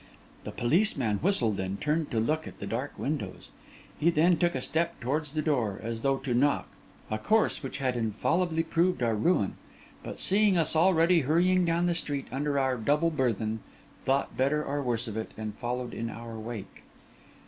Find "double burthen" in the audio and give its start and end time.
12.77-13.59